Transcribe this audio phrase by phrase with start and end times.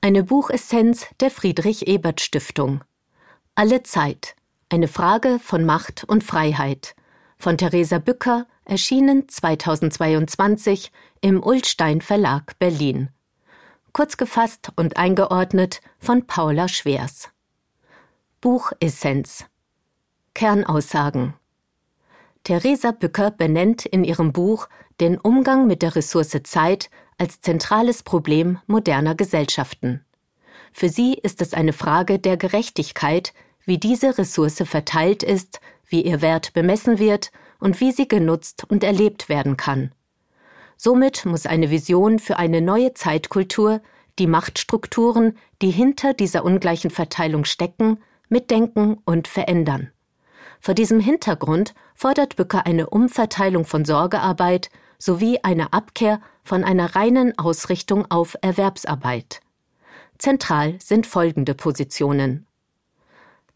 [0.00, 2.84] Eine Buchessenz der Friedrich Ebert Stiftung.
[3.54, 4.36] Alle Zeit.
[4.68, 6.94] Eine Frage von Macht und Freiheit.
[7.38, 13.08] Von Theresa Bücker, erschienen 2022 im Ullstein Verlag Berlin.
[13.92, 17.30] Kurz gefasst und eingeordnet von Paula Schwers.
[18.40, 19.46] Buchessenz.
[20.34, 21.34] Kernaussagen.
[22.42, 24.68] Theresa Bücker benennt in ihrem Buch
[25.00, 30.04] den Umgang mit der Ressource Zeit als zentrales Problem moderner Gesellschaften.
[30.72, 33.32] Für sie ist es eine Frage der Gerechtigkeit,
[33.64, 38.84] wie diese Ressource verteilt ist, wie ihr Wert bemessen wird und wie sie genutzt und
[38.84, 39.92] erlebt werden kann.
[40.76, 43.80] Somit muss eine Vision für eine neue Zeitkultur
[44.18, 49.90] die Machtstrukturen, die hinter dieser ungleichen Verteilung stecken, mitdenken und verändern.
[50.60, 54.70] Vor diesem Hintergrund fordert Bücker eine Umverteilung von Sorgearbeit
[55.04, 59.40] sowie eine Abkehr von einer reinen Ausrichtung auf Erwerbsarbeit.
[60.16, 62.46] Zentral sind folgende Positionen.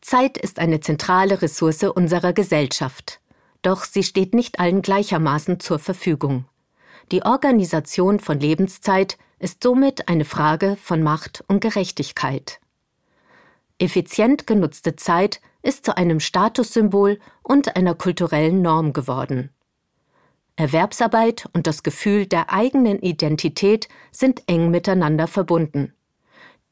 [0.00, 3.20] Zeit ist eine zentrale Ressource unserer Gesellschaft.
[3.60, 6.46] Doch sie steht nicht allen gleichermaßen zur Verfügung.
[7.12, 12.58] Die Organisation von Lebenszeit ist somit eine Frage von Macht und Gerechtigkeit.
[13.78, 19.50] Effizient genutzte Zeit ist zu einem Statussymbol und einer kulturellen Norm geworden.
[20.56, 25.92] Erwerbsarbeit und das Gefühl der eigenen Identität sind eng miteinander verbunden.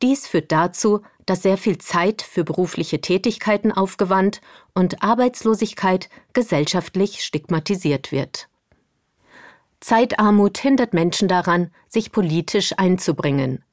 [0.02, 4.40] Dies führt dazu, dass sehr viel Zeit für berufliche Tätigkeiten aufgewandt
[4.74, 8.48] und Arbeitslosigkeit gesellschaftlich stigmatisiert wird.
[9.80, 13.64] Zeitarmut hindert Menschen daran, sich politisch einzubringen.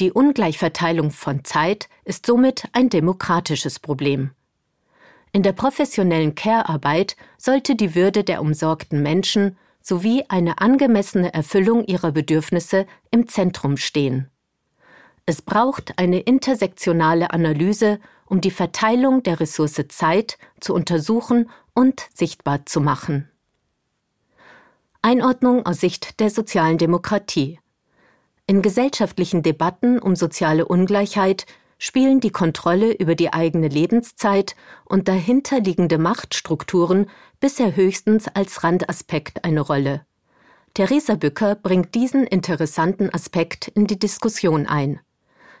[0.00, 4.30] Die Ungleichverteilung von Zeit ist somit ein demokratisches Problem.
[5.32, 12.12] In der professionellen Care-Arbeit sollte die Würde der umsorgten Menschen sowie eine angemessene Erfüllung ihrer
[12.12, 14.30] Bedürfnisse im Zentrum stehen.
[15.26, 22.66] Es braucht eine intersektionale Analyse, um die Verteilung der Ressource Zeit zu untersuchen und sichtbar
[22.66, 23.28] zu machen.
[25.02, 27.60] Einordnung aus Sicht der sozialen Demokratie.
[28.46, 31.46] In gesellschaftlichen Debatten um soziale Ungleichheit
[31.78, 37.08] spielen die Kontrolle über die eigene Lebenszeit und dahinterliegende Machtstrukturen
[37.40, 40.04] bisher höchstens als Randaspekt eine Rolle.
[40.74, 45.00] Theresa Bücker bringt diesen interessanten Aspekt in die Diskussion ein.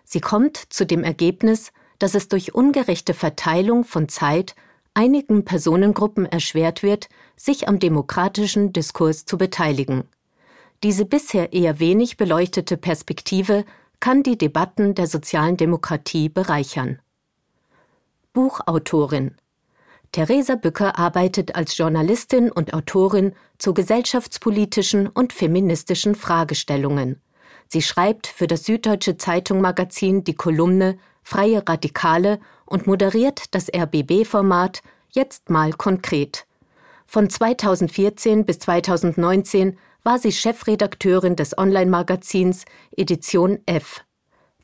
[0.04, 4.54] Sie kommt zu dem Ergebnis, dass es durch ungerechte Verteilung von Zeit
[4.94, 10.04] einigen Personengruppen erschwert wird, sich am demokratischen Diskurs zu beteiligen.
[10.82, 13.64] Diese bisher eher wenig beleuchtete Perspektive
[14.00, 17.00] kann die Debatten der sozialen Demokratie bereichern.
[18.32, 19.36] Buchautorin
[20.12, 27.20] Theresa Bücker arbeitet als Journalistin und Autorin zu gesellschaftspolitischen und feministischen Fragestellungen.
[27.66, 34.82] Sie schreibt für das Süddeutsche Zeitung Magazin die Kolumne Freie Radikale und moderiert das RBB-Format
[35.10, 36.46] Jetzt mal konkret.
[37.06, 42.64] Von 2014 bis 2019 war sie Chefredakteurin des Online-Magazins
[42.96, 44.04] Edition F.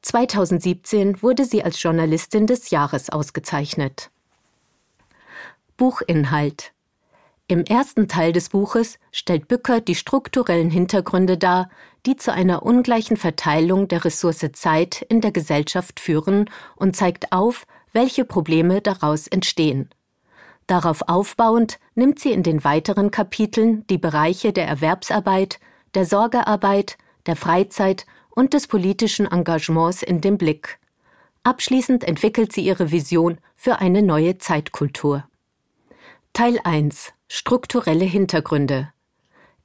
[0.03, 4.11] 2017 wurde sie als Journalistin des Jahres ausgezeichnet.
[5.77, 6.73] Buchinhalt
[7.49, 11.69] Im ersten Teil des Buches stellt Bücker die strukturellen Hintergründe dar,
[12.07, 17.67] die zu einer ungleichen Verteilung der Ressource Zeit in der Gesellschaft führen und zeigt auf,
[17.93, 19.89] welche Probleme daraus entstehen.
[20.67, 25.61] Darauf aufbauend nimmt sie in den weiteren Kapiteln die Bereiche der Erwerbsarbeit,
[25.95, 30.79] der Sorgearbeit, der Freizeit und des politischen Engagements in den Blick.
[31.43, 35.25] Abschließend entwickelt sie ihre Vision für eine neue Zeitkultur.
[36.33, 38.94] Teil 1 Strukturelle Hintergründe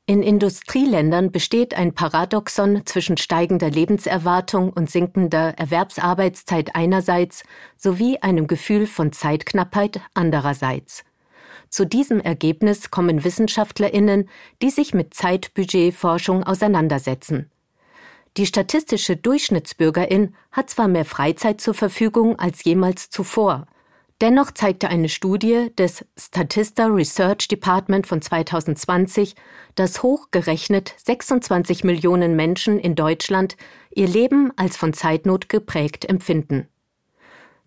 [0.09, 7.43] in Industrieländern besteht ein Paradoxon zwischen steigender Lebenserwartung und sinkender Erwerbsarbeitszeit einerseits
[7.77, 11.03] sowie einem Gefühl von Zeitknappheit andererseits.
[11.69, 14.27] Zu diesem Ergebnis kommen Wissenschaftlerinnen,
[14.63, 17.51] die sich mit Zeitbudgetforschung auseinandersetzen.
[18.35, 23.67] Die statistische Durchschnittsbürgerin hat zwar mehr Freizeit zur Verfügung als jemals zuvor,
[24.21, 29.35] Dennoch zeigte eine Studie des Statista Research Department von 2020,
[29.75, 33.55] dass hochgerechnet 26 Millionen Menschen in Deutschland
[33.91, 36.67] ihr Leben als von Zeitnot geprägt empfinden.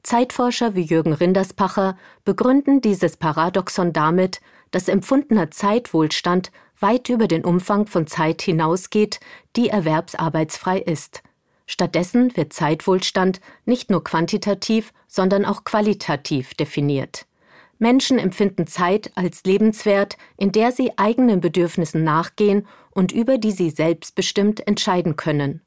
[0.03, 4.41] Zeitforscher wie Jürgen Rinderspacher begründen dieses Paradoxon damit,
[4.73, 6.51] dass empfundener Zeitwohlstand
[6.81, 9.21] weit über den Umfang von Zeit hinausgeht,
[9.57, 11.23] die erwerbsarbeitsfrei ist.
[11.67, 17.27] Stattdessen wird Zeitwohlstand nicht nur quantitativ, sondern auch qualitativ definiert.
[17.79, 23.71] Menschen empfinden Zeit als lebenswert, in der sie eigenen Bedürfnissen nachgehen und über die sie
[23.71, 25.63] selbstbestimmt entscheiden können.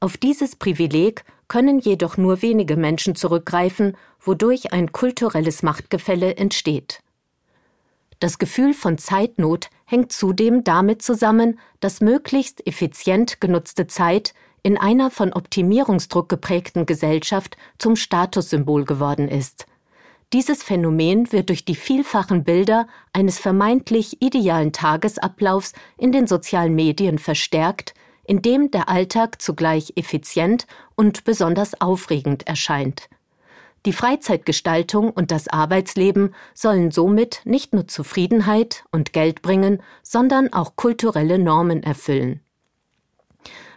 [0.00, 7.00] Auf dieses Privileg können jedoch nur wenige Menschen zurückgreifen, wodurch ein kulturelles Machtgefälle entsteht.
[8.18, 14.34] Das Gefühl von Zeitnot hängt zudem damit zusammen, dass möglichst effizient genutzte Zeit
[14.64, 19.66] in einer von Optimierungsdruck geprägten Gesellschaft zum Statussymbol geworden ist.
[20.32, 27.18] Dieses Phänomen wird durch die vielfachen Bilder eines vermeintlich idealen Tagesablaufs in den sozialen Medien
[27.18, 27.94] verstärkt,
[28.26, 33.10] in dem der Alltag zugleich effizient und besonders aufregend erscheint.
[33.84, 40.74] Die Freizeitgestaltung und das Arbeitsleben sollen somit nicht nur Zufriedenheit und Geld bringen, sondern auch
[40.74, 42.40] kulturelle Normen erfüllen.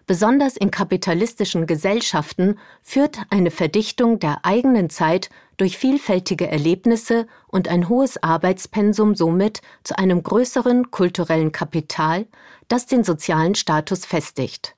[0.07, 7.89] Besonders in kapitalistischen Gesellschaften führt eine Verdichtung der eigenen Zeit durch vielfältige Erlebnisse und ein
[7.89, 12.25] hohes Arbeitspensum somit zu einem größeren kulturellen Kapital,
[12.69, 14.77] das den sozialen Status festigt.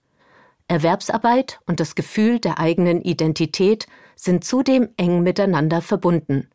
[0.67, 3.85] Erwerbsarbeit und das Gefühl der eigenen Identität
[4.15, 6.49] sind zudem eng miteinander verbunden.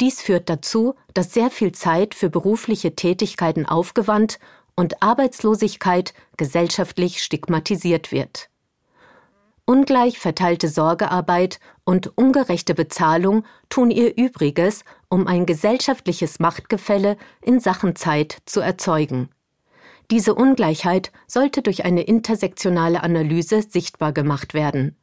[0.00, 4.38] Dies führt dazu, dass sehr viel Zeit für berufliche Tätigkeiten aufgewandt
[4.80, 8.48] und Arbeitslosigkeit gesellschaftlich stigmatisiert wird.
[9.66, 17.94] Ungleich verteilte Sorgearbeit und ungerechte Bezahlung tun ihr Übriges, um ein gesellschaftliches Machtgefälle in Sachen
[17.94, 19.28] Zeit zu erzeugen.
[20.10, 24.96] Diese Ungleichheit sollte durch eine intersektionale Analyse sichtbar gemacht werden.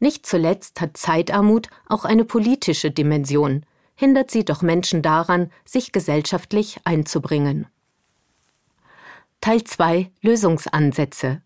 [0.00, 3.64] Nicht zuletzt hat Zeitarmut auch eine politische Dimension,
[3.94, 7.68] hindert sie doch Menschen daran, sich gesellschaftlich einzubringen.
[9.44, 11.42] Teil 2 Lösungsansätze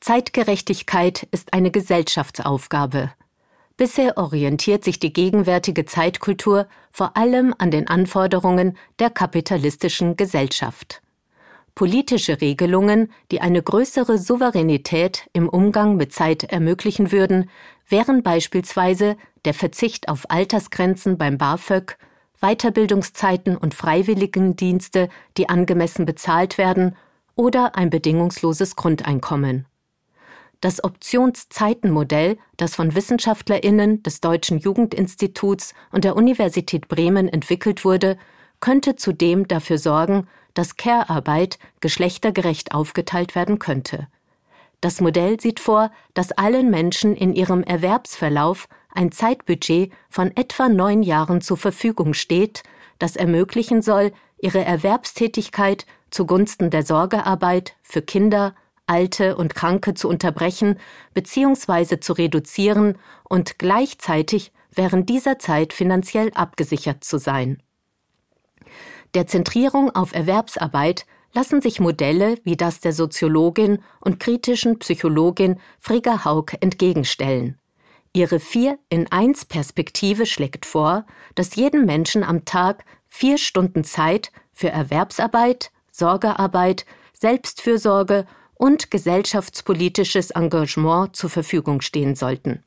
[0.00, 3.12] Zeitgerechtigkeit ist eine Gesellschaftsaufgabe.
[3.76, 11.00] Bisher orientiert sich die gegenwärtige Zeitkultur vor allem an den Anforderungen der kapitalistischen Gesellschaft.
[11.76, 17.48] Politische Regelungen, die eine größere Souveränität im Umgang mit Zeit ermöglichen würden,
[17.88, 21.98] wären beispielsweise der Verzicht auf Altersgrenzen beim BAföG,
[22.40, 26.96] Weiterbildungszeiten und Freiwilligendienste, die angemessen bezahlt werden
[27.34, 29.66] oder ein bedingungsloses Grundeinkommen.
[30.60, 38.16] Das Optionszeitenmodell, das von Wissenschaftlerinnen des Deutschen Jugendinstituts und der Universität Bremen entwickelt wurde,
[38.60, 44.06] könnte zudem dafür sorgen, dass Care-Arbeit geschlechtergerecht aufgeteilt werden könnte.
[44.80, 51.02] Das Modell sieht vor, dass allen Menschen in ihrem Erwerbsverlauf ein Zeitbudget von etwa neun
[51.02, 52.62] Jahren zur Verfügung steht,
[52.98, 54.12] das ermöglichen soll,
[54.42, 58.54] ihre Erwerbstätigkeit zugunsten der Sorgearbeit für Kinder,
[58.86, 60.78] Alte und Kranke zu unterbrechen
[61.14, 62.00] bzw.
[62.00, 62.98] zu reduzieren
[63.28, 67.62] und gleichzeitig während dieser Zeit finanziell abgesichert zu sein.
[69.14, 76.24] Der Zentrierung auf Erwerbsarbeit lassen sich Modelle wie das der Soziologin und kritischen Psychologin Frigga
[76.24, 77.58] Haug entgegenstellen.
[78.14, 84.32] Ihre vier in eins Perspektive schlägt vor, dass jedem Menschen am Tag vier Stunden Zeit
[84.52, 92.64] für Erwerbsarbeit, Sorgearbeit, Selbstfürsorge und gesellschaftspolitisches Engagement zur Verfügung stehen sollten.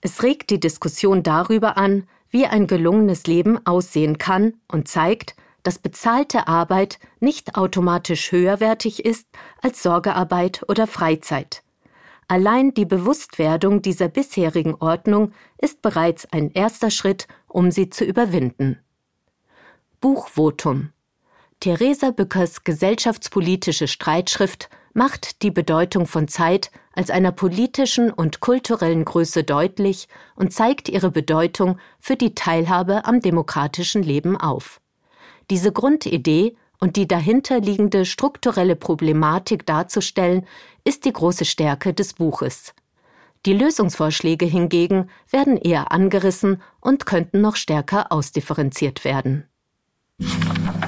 [0.00, 5.80] Es regt die Diskussion darüber an, wie ein gelungenes Leben aussehen kann und zeigt, dass
[5.80, 9.26] bezahlte Arbeit nicht automatisch höherwertig ist
[9.60, 11.64] als Sorgearbeit oder Freizeit.
[12.28, 18.78] Allein die Bewusstwerdung dieser bisherigen Ordnung ist bereits ein erster Schritt, um sie zu überwinden.
[20.00, 20.90] Buchvotum
[21.58, 29.42] Theresa Bückers gesellschaftspolitische Streitschrift macht die Bedeutung von Zeit als einer politischen und kulturellen Größe
[29.42, 34.80] deutlich und zeigt ihre Bedeutung für die Teilhabe am demokratischen Leben auf.
[35.50, 40.46] Diese Grundidee und die dahinterliegende strukturelle Problematik darzustellen,
[40.84, 42.72] ist die große Stärke des Buches.
[43.46, 49.48] Die Lösungsvorschläge hingegen werden eher angerissen und könnten noch stärker ausdifferenziert werden.
[50.20, 50.87] you